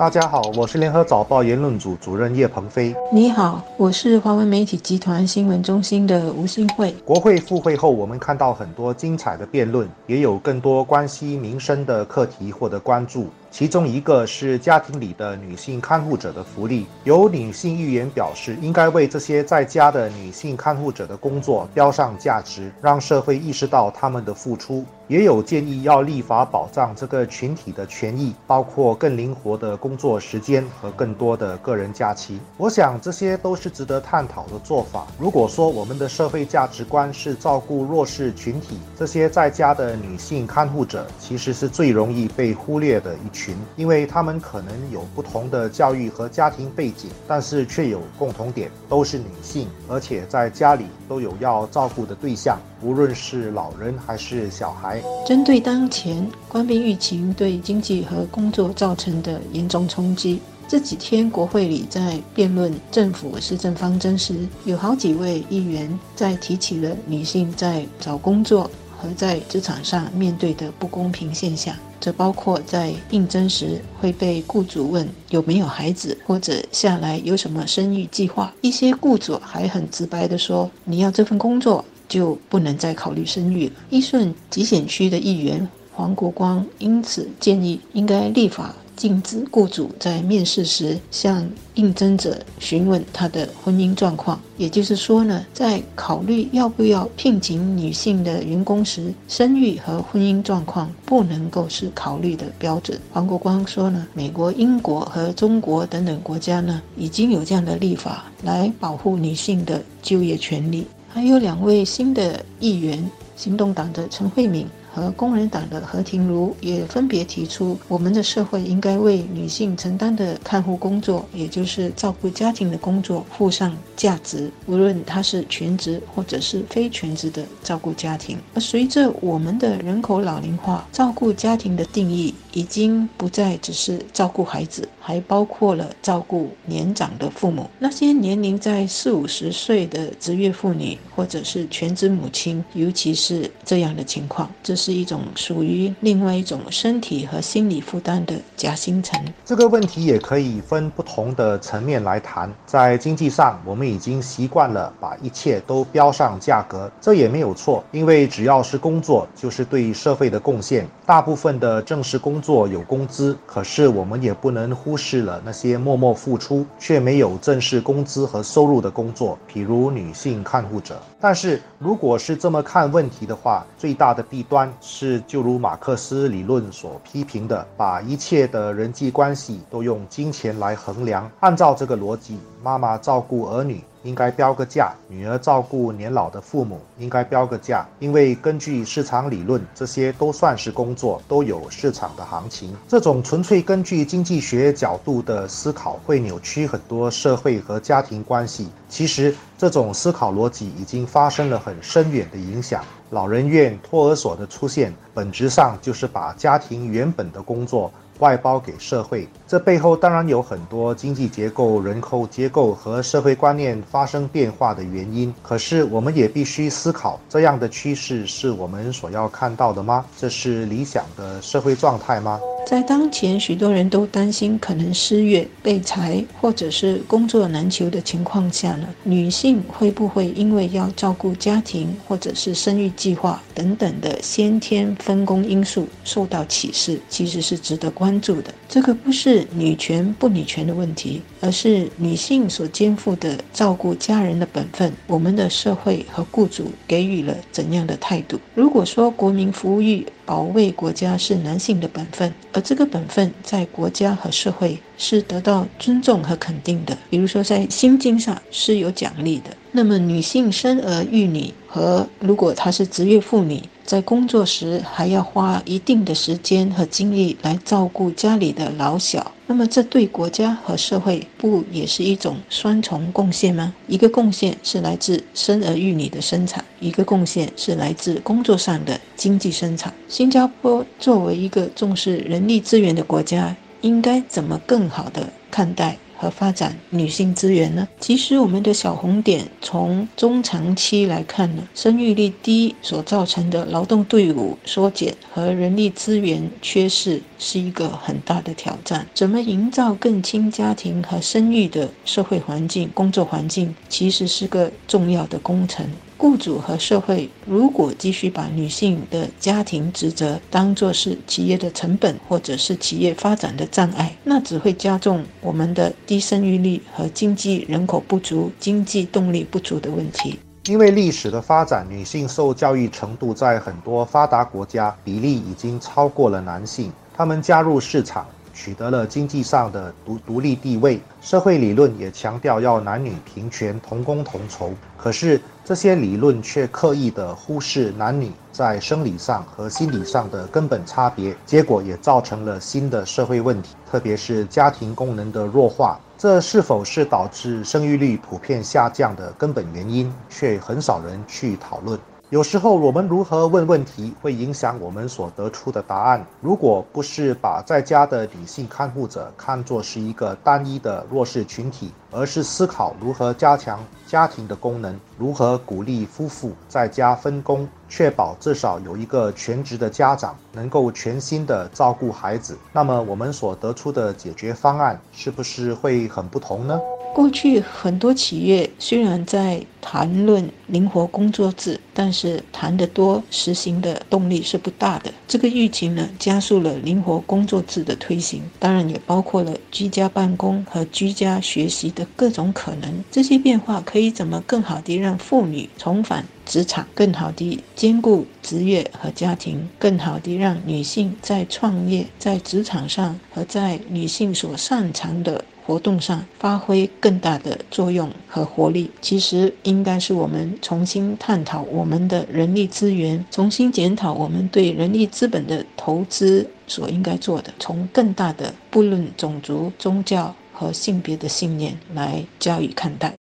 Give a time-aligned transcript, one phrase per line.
[0.00, 2.96] 大家好，我是联合早报言论组主任叶鹏飞。
[3.12, 6.90] 你好，我是华文媒体集团新闻中心的吴新慧。
[7.04, 13.28] 国会复会后，我们看到很多精彩的辩论，也有更多关系民生的课题获得关注。
[13.50, 24.84] 其中一个是家庭里的女性看护者的福利，有女性议员表示，应该为这些在家的女性看护者的工作标上价值，让社会意识到他们的付出。
[25.08, 32.38] 也有建议要立法保障这个群体的权益，包括更灵活的工作时间和更多的个人假期。
[32.56, 35.08] 我想这些都是值得探讨的做法。
[35.18, 55.02] 如果说我们的社会价值观是照顾弱势群体，这些在家的女性看护者其实是最容易被忽略的一群，群因为他们可能有不同的教育和家庭背景，但是却有共同点，都是女性，而且在家里都有要照顾的对象，无论是老人还是小孩。
[55.26, 68.70] 针对当前官兵疫情对经济和工作造成的严重冲击，这几天国会里在辩论政府施政方针时，有好几位议员在提起了女性在找工作
[69.00, 71.74] 和在职场上面对的不公平现象。
[71.98, 78.54] 这包括在应征时会被雇主问有没有孩子，或者下来有什么生育计划。
[78.60, 83.74] 一些雇主还很直白地说：“你要这份工作。”就不能再考虑生育了。
[83.88, 94.38] 一顺集选区的议员黄国光因此建议，应该立法禁止雇主在面试时向应征者询问他的婚姻状况。
[94.58, 103.00] 也就是说呢，在考虑要不要聘请女性的员工时，生育和婚姻状况不能够是考虑的标准。
[103.10, 110.86] 黄国光说呢，美国、英国和中国等等国家呢，已经有这样的立法来保护女性的就业权利。
[111.08, 114.66] 还有两位新的议员，行动党的陈慧敏。
[114.92, 128.38] 和工人党的何庭如也分别提出，我们的社会应该为女性承担的看护工作，也就是照顾家庭的工作，附上价值，无论她是全职或者是非全职的照顾家庭。
[128.54, 137.68] 而随着我们的人口老龄化，照顾家庭的定义已经不再只是照顾孩子，还包括了照顾年长的父母。
[137.78, 144.80] 那些年龄在四五十岁的职业妇女，或者是全职母亲，尤其是这样的情况，这。
[144.80, 149.22] 是一种属于另外一种身体和心理负担的夹心层。
[149.44, 152.50] 这个问题也可以分不同的层面来谈。
[152.64, 160.88] 在经济上，我们已经习惯了把一切都标上价格，这也没有错，因为只要是工作，就是对社会的贡献。
[161.04, 171.00] 大部分的正式工作有工资，可是我们也不能忽视了那些默默付出却没有正式工资和收入的工作，比如女性看护者。
[171.18, 174.70] 但是如果是这么看问题的话，最大的弊端。
[174.82, 181.30] 是，就如马克思理论所批评的，把一切的人际关系都用金钱来衡量。
[181.40, 183.82] 按照这个逻辑，妈妈照顾儿女。
[184.02, 192.74] 应该标个价，女儿照顾年老的父母应该标个价，因为根据市场理论，这些都算是工作，都有市场的行情。
[192.88, 198.68] 这种纯粹根据经济学角度的思考，会扭曲很多社会和家庭关系。
[198.88, 202.82] 其实，这种思考逻辑已经发生了很深远的影响。
[203.10, 207.92] 老人院、托儿所的出现，本质上就是把家庭原本的工作。
[208.20, 215.34] 外包给社会，这背后当然有很多经济结构、人口结构和社会观念发生变化的原因。
[215.42, 220.04] 可是，我们也必须思考，这样的趋势是我们所要看到的吗？
[220.16, 222.38] 这是理想的社会状态吗？
[222.66, 237.00] 在当前许多人都担心可能失业、被裁，或者是工作难求的情况下呢，女性会不会因为要照顾家庭，或者是生育计划等等的先天分工因素受到歧视？
[237.08, 238.54] 其实是值得关注的。
[238.68, 244.92] 这个不是女权不女权的问题，而是女性所肩负的照顾家人的本分。
[245.08, 248.38] 我们的社会和雇主给予了怎样的态度？
[248.54, 259.50] 如果说国民服务于保卫国家是男性的本分，而这个本分在国家和社会是得到尊重和肯定的，比如说在薪金上是有奖励的。
[259.72, 273.74] 那么女性生儿育女和如果她是职业妇女，在工作时还要花一定的时间和精力来照顾家里的老小，那么这对国家和社会不也是一种双重贡献吗？
[273.88, 279.92] 一个贡献是来自生儿育女的生产，一个贡献是来自工作上的经济生产。
[280.06, 285.98] 新加坡作为一个重视人力资源的国家，应该怎么更好的看待？
[286.20, 287.88] 和发展女性资源呢？
[287.98, 299.06] 其实，我们的小红点从中长期来看呢，生育率低所造成的劳动队伍缩减和人力资源缺失是一个很大的挑战。
[299.14, 305.86] 怎么营造更亲家庭和生育的社会环境、工作环境，其实是个重要的工程。
[306.20, 320.38] 雇主和社会如果继续把女性的家庭职责当作是企业的成本，或者是企业发展的障碍，那只会加重我们的低生育率和经济人口不足、经济动力不足的问题。
[320.66, 328.26] 因为历史的发展，女性受教育程度在很多发达国家比例已经超过了男性，他们加入市场。
[328.62, 334.70] 取得了经济上的独独立地位，社会理论也强调要男女平权、同工同酬。
[334.98, 345.98] 可是这些理论却刻意的忽视男女在生理上和心理上的根本差别，结果也造成了新的社会问题，特别是家庭功能的弱化。
[346.18, 351.98] 这是否是导致生育率普遍下降的根本原因，却很少人去讨论。
[352.30, 356.24] 有时候，我们如何问问题，会影响我们所得出的答案。
[356.40, 376.80] 如果不是把在家的女性看护者看作是一个单一的弱势群体，而是思考如何加强家庭的功能，如何鼓励夫妇在家分工，确保至少有一个全职的家长能够全心的照顾孩子，那么我们所得出的解决方案是不是会很不同呢？
[377.12, 385.12] 过去很多企业虽然在谈论灵活工作制，但是谈得多，实行的动力是不大的。
[385.26, 393.04] 这个疫情呢，加速了灵活工作制的推行，当然也包括了居家办公和居家学习的各种可能。
[393.10, 405.44] 这些变化可以怎么更好地让妇女重返职场，更好地兼顾职业和家庭，更好地让女性在创业、在职场上和在女性所擅长的。
[405.66, 423.14] 活动上发挥更大的作用和活力，其实应该是我们重新探讨我们的人力资源，重新检讨我们对人力资本的投资所应该做的，从更大的不论种族、宗教和性别的信念来加以看待。